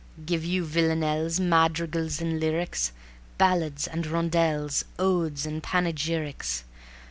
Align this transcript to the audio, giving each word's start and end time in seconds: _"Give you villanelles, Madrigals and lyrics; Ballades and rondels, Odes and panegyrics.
_"Give 0.25 0.43
you 0.43 0.65
villanelles, 0.65 1.39
Madrigals 1.39 2.19
and 2.19 2.39
lyrics; 2.39 2.91
Ballades 3.37 3.85
and 3.85 4.07
rondels, 4.07 4.83
Odes 4.97 5.45
and 5.45 5.61
panegyrics. 5.61 6.63